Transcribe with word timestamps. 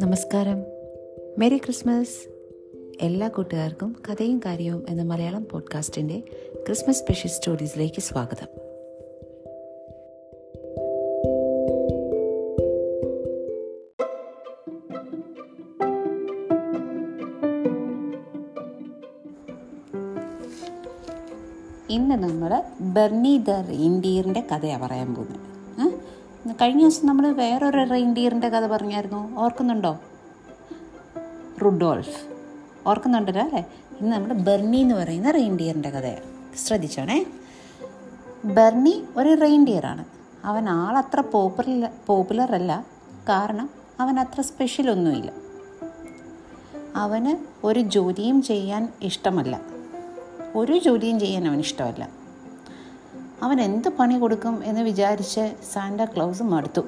നമസ്കാരം. 0.00 0.62
Merry 1.38 1.58
Christmas 1.58 2.28
എല്ലാ 3.00 3.28
കൂട്ടുകാർക്കും 3.28 3.96
കഥയും 4.10 4.40
കാര്യവും 4.44 4.86
എന്ന 4.88 5.02
മലയാളം 5.02 5.46
പോഡ്കാസ്റ്റിന്റെ 5.50 6.22
ക്രിസ്മസ് 6.66 6.98
സ്പെഷ്യൽ 6.98 7.30
സ്റ്റോറീസിലേക്ക് 7.30 8.00
സ്വാഗതം. 8.00 8.68
ഇന്ന് 21.90 22.14
നമ്മൾ 22.14 22.62
ബെർണി 22.80 23.38
ദ 23.38 23.50
റെയിൻഡിയറിന്റെ 23.50 24.40
കഥയാണ് 24.40 24.82
പറയാൻ 24.82 25.14
പോകുന്നത്? 25.14 25.47
കഴിഞ്ഞ 26.62 26.80
ദിവസം 26.80 27.06
നമ്മൾ 27.06 27.32
വേറൊരു 27.32 27.88
റെയിൻഡിയറിന്റെ 27.90 28.48
കഥ 28.48 28.66
പറഞ്ഞായിരുന്നു. 28.66 29.38
ഓർക്കുന്നുണ്ടോ? 29.38 29.98
റുഡോൾഫ്. 31.64 32.24
ഓർക്കുന്നുണ്ടല്ലോ 32.86 33.44
അല്ലേ? 33.44 33.68
ഇന്ന് 34.00 34.12
നമ്മൾ 34.12 34.32
ബെർണി 34.32 34.76
എന്ന് 34.76 34.94
പറയുന്ന 34.94 35.30
റെയിൻഡിയറിന്റെ 35.30 35.90
കഥയാണ് 35.90 36.56
ശ്രദ്ധിച്ചോണേ. 36.56 37.26
ബെർണി 38.44 39.04
ഒരു 39.16 39.40
റെയിൻഡിയറാണ് 39.40 40.04
അവൻ 40.44 40.68
ആളത്ര 40.68 41.20
പോപ്പുലർ 41.20 41.90
പോപ്പുലർ 42.06 42.54
അല്ല. 42.54 42.86
കാരണം 43.28 43.70
അവൻ 44.00 44.20
അത്ര 44.20 44.40
സ്പെഷ്യൽ 44.40 44.90
ഒന്നുമില്ല. 44.90 45.32
അവന് 46.96 47.66
ഒരു 47.66 47.80
ജോലിയും 47.80 48.42
ചെയ്യാൻ 48.42 48.88
ഇഷ്ടമല്ല. 49.02 49.60
ഒരു 50.54 50.78
ജോലിയും 50.78 51.20
ചെയ്യാൻ 51.20 51.48
അവൻ 51.48 51.58
ഇഷ്ടമല്ല. 51.58 52.17
അവൻ 53.42 53.60
എന്ത് 53.60 53.88
പണി 53.88 54.18
കൊടുക്കും 54.18 54.64
എന്ന് 54.64 54.80
വിചാരിച്ച് 54.80 55.54
സാന്റ 55.72 56.04
ക്ലൗസ് 56.04 56.42
മടുത്തു. 56.42 56.80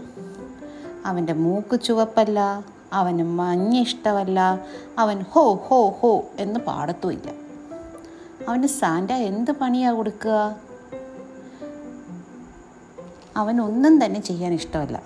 അവന്റെ 1.07 1.33
മൂക്ക് 1.33 1.81
ചുവപ്പല്ല 1.81 2.65
അവന് 2.93 3.23
മഞ്ഞ 3.23 3.81
ഇഷ്ടമല്ല 3.81 4.61
അവൻ 4.99 5.21
ഹോ 5.21 5.55
ഹോ 5.55 5.89
ഹോ 5.89 6.25
എന്ന് 6.39 6.61
പാടത്തുമില്ല. 6.61 7.31
അവന് 8.49 8.67
സാന്റ 8.67 9.13
എന്ത് 9.13 9.51
പണിയാ 9.51 9.93
കൊടുക്കുക? 9.93 10.57
അവനൊന്നും 13.37 14.05
തന്നെ 14.05 14.21
ചെയ്യാൻ 14.21 14.53
ഇഷ്ടമല്ല. 14.53 15.03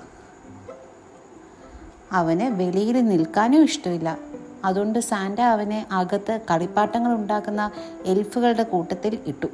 അവന് 2.12 2.42
വെളിയിൽ 2.42 3.08
നിൽക്കാനും 3.08 3.62
ഇഷ്ടമില്ല. 3.62 4.18
അതുകൊണ്ട് 4.64 4.98
സാന്റ 4.98 5.40
അവനെ 5.40 5.86
അകത്ത് 5.92 6.40
കളിപ്പാട്ടങ്ങൾ 6.50 7.14
ഉണ്ടാക്കുന്ന 7.14 7.70
എൽഫുകളുടെ 8.04 8.62
കൂട്ടത്തിൽ 8.62 9.18
ഇട്ടു. 9.26 9.46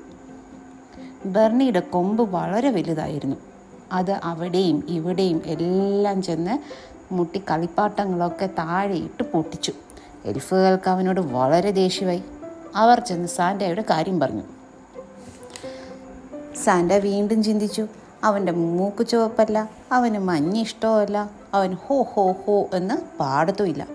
ബെർണിയുടെ 1.27 1.81
കൊമ്പ് 1.81 2.31
വളരെ 2.31 2.71
വലുതായിരുന്നു. 2.71 3.37
അത് 3.93 4.11
അവിടെയും 4.11 4.85
ഇവിടെയും 4.89 5.43
എല്ലാം 5.47 6.23
ചെന്ന് 6.23 6.59
മുട്ടി 7.15 7.39
കളിപ്പാട്ടങ്ങളൊക്കെ 7.39 8.47
താഴെയിട്ട് 8.47 9.23
പൊട്ടിച്ചു. 9.23 9.73
എൽഫുകൾക്ക് 10.25 10.91
അവനോട് 10.91 11.21
വളരെ 11.21 11.71
ദേഷ്യമായി. 11.71 12.23
അവർ 12.77 13.01
ചെന്ന് 13.01 13.29
സാൻഡയുടെ 13.29 13.85
കാര്യം 13.91 14.21
പറഞ്ഞു. 14.21 14.43
സാൻഡ 16.65 16.93
വീണ്ടും 16.93 17.43
ചിന്തിച്ചു 17.43 17.87
അവന്റെ 18.25 18.53
മൂക്ക് 18.53 19.07
ചുവപ്പല്ല 19.07 19.71
അവന് 19.93 20.19
മഞ്ഞ 20.19 20.61
ഇഷ്ടമല്ല 20.61 21.31
അവൻ 21.55 21.75
ഹോ 21.75 22.03
ഹോ 22.03 22.33
ഹോ 22.33 22.67
എന്ന് 22.75 23.19
പാടത്തുമില്ല. 23.19 23.87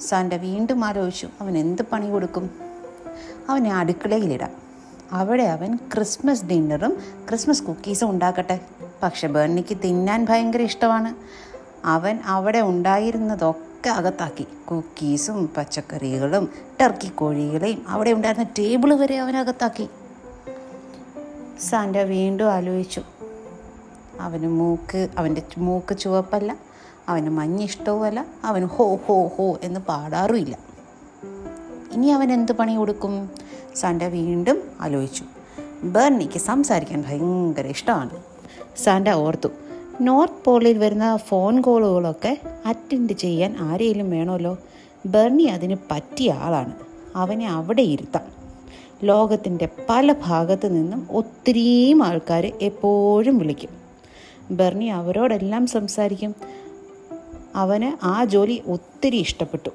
സാൻഡ 0.00 0.34
വീണ്ടും 0.34 0.84
ആലോചിച്ചു 0.84 1.28
അവൻ 1.40 1.58
എന്ത് 1.58 1.82
പണി 1.82 2.10
കൊടുക്കും? 2.10 2.50
അവനെ 3.48 3.74
അടുക്കളയിലിടാം. 3.74 4.71
അവിടെ 5.12 5.42
അവൻ 5.42 5.76
ക്രിസ്മസ് 5.76 6.44
ഡിന്നറും 6.44 6.96
ക്രിസ്മസ് 7.28 7.62
കുക്കീസും 7.62 8.10
ഉണ്ടാക്കട്ടെ. 8.10 8.60
പക്ഷെ 9.02 9.28
ബേണിക്ക് 9.28 9.76
തിന്നാൻ 9.84 10.26
ഭയങ്കര 10.28 10.62
ഇഷ്ടമാണ്. 10.62 11.14
അവൻ 11.84 12.18
അവിടെ 12.26 12.58
ഉണ്ടായിരുന്നതൊക്കെ 12.58 13.90
അകത്താക്കി. 13.90 14.46
കുക്കീസും 14.70 15.50
പച്ചക്കറികളും 15.56 16.48
ടർക്കി 16.80 17.08
കോഴികളെയും 17.08 17.88
അവിടെ 17.88 18.10
ഉണ്ടായിരുന്ന 18.10 18.46
ടേബിൾ 18.58 18.94
വരെ 18.94 19.18
അവൻ 19.18 19.36
അകത്താക്കി. 19.36 19.88
സാന്റ 21.68 21.98
വീണ്ടും 21.98 22.52
ആലോചിച്ചു. 22.52 23.02
അവന് 24.20 24.46
മൂക്ക് 24.46 25.08
അവന്റെ 25.18 25.42
മൂക്ക് 25.58 25.98
ചുവപ്പല്ല 25.98 26.56
അവന് 27.08 27.30
മഞ്ഞ 27.30 27.62
ഇഷ്ടവുമല്ല 27.62 28.26
അവന് 28.44 28.64
ഹോ 28.64 28.96
ഹോ 28.96 29.26
ഹോ 29.26 29.58
എന്ന് 29.62 29.80
പാടാറുമില്ല. 29.80 30.58
ഇനി 31.92 32.06
അവൻ 32.06 32.32
എന്ത് 32.32 32.52
പണി 32.52 32.74
കൊടുക്കും? 32.74 33.30
സാന്റ 33.76 34.04
വീണ്ടും 34.04 34.62
ആലോചിച്ചു. 34.80 35.24
ബേർണിക്ക് 35.82 36.38
സംസാരിക്കാൻ 36.38 37.04
ഭയങ്കര 37.06 37.66
ഇഷ്ടമാണ്. 37.66 38.10
സാൻഡ 38.76 39.10
ഓർത്തു 39.10 39.48
നോർത്ത് 40.00 40.44
പോളിൽ 40.44 40.78
വരുന്ന 40.78 41.16
ഫോൺ 41.16 41.60
കോളുകളൊക്കെ 41.60 42.40
അറ്റൻഡ് 42.66 43.12
ചെയ്യാൻ 43.12 43.56
ആരെങ്കിലും 43.58 44.10
വേണമല്ലോ? 44.10 44.58
ബെർണി 45.06 45.42
അതിന് 45.42 45.76
പറ്റിയ 45.90 46.32
ആളാണ്. 46.32 46.72
അവനെ 47.16 47.48
അവിടെ 47.48 47.82
ഇരുത്താം. 47.82 48.22
ലോകത്തിന്റെ 49.04 49.68
പല 49.88 50.14
ഭാഗത്തു 50.24 50.68
നിന്നും 50.68 51.08
ഒത്തിരിയും 51.10 52.04
ആൾക്കാർ 52.04 52.52
എപ്പോഴും 52.62 53.38
വിളിക്കും. 53.38 53.70
ബെർണി 54.50 54.84
അവരോടെല്ലാം 54.84 55.66
സംസാരിക്കും. 55.66 56.34
അവന് 57.54 58.04
ആ 58.04 58.24
ജോലി 58.24 58.62
ഒത്തിരി 58.66 59.16
ഇഷ്ടപ്പെട്ടു. 59.16 59.70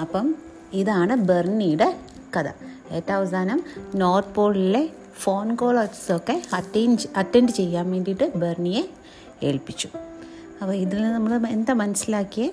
അപ്പം 0.00 0.34
ഇതാണ് 0.72 1.16
ബെർണിയുടെ 1.16 1.96
കഥ. 2.36 2.48
ഏറ്റവും 2.90 3.16
അവസാനം 3.16 3.64
നോർത്ത് 3.94 4.34
പോളിലെ 4.34 4.90
ഫോൺ 5.18 5.54
കോളൊക്കെ 5.54 6.42
അറ്റൻഡ് 6.52 6.98
അറ്റൻഡ് 7.16 7.50
ചെയ്യാൻ 7.50 7.90
വേണ്ടിയിട്ട് 7.90 8.34
ബെർണിയെ 8.34 8.90
ഏൽപ്പിച്ചു. 9.42 9.88
അപ്പോൾ 10.62 10.74
ഇതിൽ 10.74 11.02
നിന്ന് 11.02 11.14
നമ്മൾ 11.14 11.46
എന്താ 11.46 11.72
മനസ്സിലാക്കിയേ? 11.72 12.52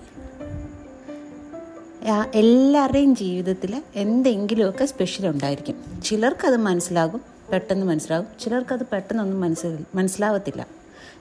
എല്ലാവരുടെയും 2.35 3.15
ജീവിതത്തിൽ 3.15 3.83
എന്തെങ്കിലുമൊക്കെ 3.95 4.85
സ്പെഷ്യൽ 4.85 5.27
ഉണ്ടായിരിക്കും. 5.27 6.01
ചിലർക്കത് 6.05 6.57
മനസ്സിലാകും 6.57 7.21
പെട്ടെന്ന് 7.51 7.85
മനസ്സിലാകും. 7.85 8.27
ചിലർക്കത് 8.39 8.85
പെട്ടെന്നൊന്നും 8.93 9.41
മനസ്സിൽ 9.41 9.85
മനസ്സിലാവത്തില്ല. 9.95 10.76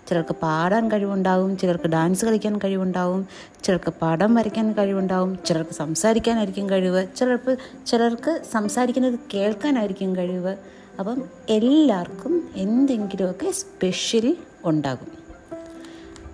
ചിലർക്ക് 0.06 0.36
പാടാൻ 0.42 0.90
കഴിവുണ്ടാവും 0.90 1.58
ചിലർക്ക് 1.58 1.88
ഡാൻസ് 1.88 2.24
കളിക്കാൻ 2.24 2.58
കഴിവുണ്ടാവും 2.58 3.26
ചിലർക്ക് 3.64 3.92
പടം 4.02 4.34
വരയ്ക്കാൻ 4.34 4.72
കഴിവുണ്ടാവും 4.72 5.38
ചിലർക്ക് 5.46 5.70
സംസാരിക്കാനായിരിക്കും 5.70 6.70
കഴിവ് 6.70 7.06
ചിലർക്ക് 7.16 7.56
ചിലർക്ക് 7.86 8.42
സംസാരിക്കുന്നത് 8.52 9.18
കേൾക്കാനായിരിക്കും 9.34 10.16
കഴിവ്. 10.16 10.56
അപ്പം 10.98 11.22
എല്ലാവർക്കും 11.48 12.48
എന്തെങ്കിലുമൊക്കെ 12.54 13.50
സ്പെഷ്യൽ 13.50 14.36
ഉണ്ടാകും. 14.64 15.08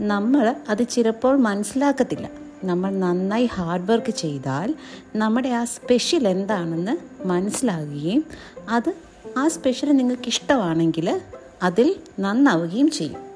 നമ്മൾ 0.01 0.57
അത് 0.69 0.89
ചിലപ്പോൾ 0.89 1.37
മനസ്സിലാക്കത്തില്ല. 1.37 2.29
നമ്മൾ 2.65 2.91
നന്നായി 2.91 3.47
ഹാർഡ് 3.47 3.91
വർക്ക് 3.91 4.11
ചെയ്താൽ 4.11 4.75
നമ്മുടെ 5.17 5.49
ആ 5.49 5.65
സ്പെഷ്യൽ 5.65 6.29
എന്താണെന്ന് 6.29 7.27
മനസ്സിലാകുകയും 7.27 8.25
അത് 8.69 8.93
ആ 9.39 9.49
സ്പെഷ്യൽ 9.49 9.93
നിങ്ങൾക്ക് 9.93 10.29
ഇഷ്ടമാണെങ്കിൽ 10.29 11.21
അതിൽ 11.63 11.97
നന്നാവുകയും 12.21 12.91
ചെയ്യും. 12.91 13.32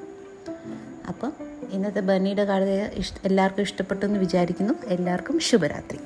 അപ്പം 1.09 1.33
ഇന്നത്തെ 1.71 2.01
ബർണിയുടെ 2.01 2.45
കഥ 2.45 2.65
ഇഷ്ട 2.95 3.15
എല്ലാവർക്കും 3.25 3.63
ഇഷ്ടപ്പെട്ടു 3.63 4.07
എന്ന് 4.07 4.19
വിചാരിക്കുന്നു. 4.19 4.75
എല്ലാവർക്കും 4.87 5.39
ശുഭരാത്രി. 5.39 5.99